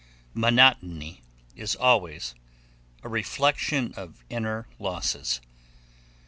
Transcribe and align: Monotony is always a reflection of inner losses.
Monotony 0.33 1.21
is 1.55 1.75
always 1.75 2.33
a 3.03 3.07
reflection 3.07 3.93
of 3.95 4.23
inner 4.31 4.65
losses. 4.79 5.41